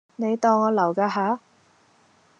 [0.15, 1.39] 你當我流架吓